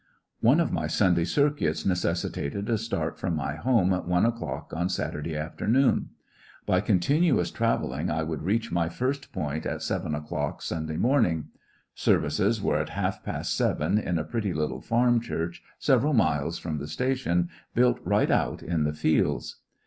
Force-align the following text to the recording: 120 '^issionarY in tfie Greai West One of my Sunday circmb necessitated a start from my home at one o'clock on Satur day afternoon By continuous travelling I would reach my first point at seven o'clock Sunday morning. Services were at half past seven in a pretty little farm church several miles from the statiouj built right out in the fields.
120 0.39 0.77
'^issionarY 0.87 1.07
in 1.09 1.13
tfie 1.13 1.13
Greai 1.13 1.13
West 1.13 1.13
One 1.13 1.13
of 1.13 1.15
my 1.15 1.21
Sunday 1.21 1.25
circmb 1.25 1.85
necessitated 1.85 2.69
a 2.71 2.77
start 2.79 3.19
from 3.19 3.35
my 3.35 3.55
home 3.57 3.93
at 3.93 4.07
one 4.07 4.25
o'clock 4.25 4.73
on 4.75 4.87
Satur 4.89 5.21
day 5.23 5.35
afternoon 5.35 6.09
By 6.65 6.81
continuous 6.81 7.51
travelling 7.51 8.09
I 8.09 8.23
would 8.23 8.41
reach 8.41 8.71
my 8.71 8.89
first 8.89 9.31
point 9.31 9.67
at 9.67 9.83
seven 9.83 10.15
o'clock 10.15 10.63
Sunday 10.63 10.97
morning. 10.97 11.49
Services 11.93 12.59
were 12.63 12.79
at 12.79 12.89
half 12.89 13.23
past 13.23 13.55
seven 13.55 13.99
in 13.99 14.17
a 14.17 14.23
pretty 14.23 14.53
little 14.55 14.81
farm 14.81 15.19
church 15.21 15.61
several 15.77 16.13
miles 16.13 16.57
from 16.57 16.79
the 16.79 16.85
statiouj 16.85 17.47
built 17.75 17.99
right 18.03 18.31
out 18.31 18.63
in 18.63 18.85
the 18.85 18.93
fields. 18.93 19.57